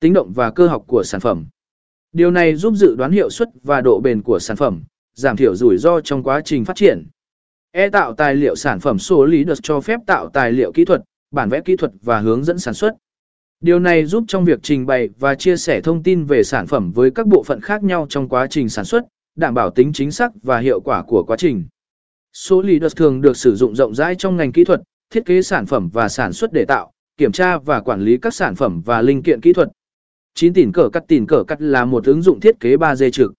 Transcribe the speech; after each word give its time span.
tính 0.00 0.12
động 0.12 0.32
và 0.32 0.50
cơ 0.50 0.66
học 0.66 0.84
của 0.86 1.02
sản 1.04 1.20
phẩm. 1.20 1.46
Điều 2.12 2.30
này 2.30 2.54
giúp 2.54 2.74
dự 2.74 2.94
đoán 2.98 3.12
hiệu 3.12 3.30
suất 3.30 3.48
và 3.62 3.80
độ 3.80 4.00
bền 4.00 4.22
của 4.22 4.38
sản 4.38 4.56
phẩm, 4.56 4.82
giảm 5.14 5.36
thiểu 5.36 5.54
rủi 5.56 5.78
ro 5.78 6.00
trong 6.00 6.22
quá 6.22 6.40
trình 6.44 6.64
phát 6.64 6.76
triển. 6.76 7.06
E 7.72 7.88
tạo 7.88 8.14
tài 8.14 8.34
liệu 8.34 8.56
sản 8.56 8.80
phẩm 8.80 8.98
số 8.98 9.24
lý 9.24 9.44
được 9.44 9.58
cho 9.62 9.80
phép 9.80 10.00
tạo 10.06 10.28
tài 10.28 10.52
liệu 10.52 10.72
kỹ 10.72 10.84
thuật, 10.84 11.02
bản 11.30 11.48
vẽ 11.48 11.60
kỹ 11.60 11.76
thuật 11.76 11.92
và 12.02 12.20
hướng 12.20 12.44
dẫn 12.44 12.58
sản 12.58 12.74
xuất. 12.74 12.94
Điều 13.60 13.78
này 13.78 14.04
giúp 14.04 14.24
trong 14.28 14.44
việc 14.44 14.60
trình 14.62 14.86
bày 14.86 15.08
và 15.18 15.34
chia 15.34 15.56
sẻ 15.56 15.80
thông 15.80 16.02
tin 16.02 16.24
về 16.24 16.42
sản 16.42 16.66
phẩm 16.66 16.92
với 16.92 17.10
các 17.10 17.26
bộ 17.26 17.42
phận 17.42 17.60
khác 17.60 17.82
nhau 17.82 18.06
trong 18.08 18.28
quá 18.28 18.46
trình 18.50 18.68
sản 18.68 18.84
xuất, 18.84 19.04
đảm 19.36 19.54
bảo 19.54 19.70
tính 19.70 19.92
chính 19.92 20.10
xác 20.10 20.32
và 20.42 20.58
hiệu 20.58 20.80
quả 20.80 21.02
của 21.02 21.24
quá 21.26 21.36
trình. 21.36 21.64
Số 22.32 22.62
lý 22.62 22.78
được 22.78 22.96
thường 22.96 23.20
được 23.20 23.36
sử 23.36 23.56
dụng 23.56 23.74
rộng 23.74 23.94
rãi 23.94 24.14
trong 24.14 24.36
ngành 24.36 24.52
kỹ 24.52 24.64
thuật, 24.64 24.80
thiết 25.10 25.26
kế 25.26 25.42
sản 25.42 25.66
phẩm 25.66 25.88
và 25.92 26.08
sản 26.08 26.32
xuất 26.32 26.52
để 26.52 26.64
tạo, 26.64 26.92
kiểm 27.16 27.32
tra 27.32 27.58
và 27.58 27.80
quản 27.80 28.00
lý 28.00 28.16
các 28.16 28.34
sản 28.34 28.54
phẩm 28.54 28.82
và 28.84 29.02
linh 29.02 29.22
kiện 29.22 29.40
kỹ 29.40 29.52
thuật. 29.52 29.68
9 30.40 30.54
tỉn 30.54 30.72
cờ 30.72 30.88
cắt 30.92 31.04
tỉn 31.08 31.26
cờ 31.26 31.44
cắt 31.48 31.62
là 31.62 31.84
một 31.84 32.04
ứng 32.04 32.22
dụng 32.22 32.40
thiết 32.40 32.60
kế 32.60 32.76
3D 32.76 33.10
trực. 33.10 33.32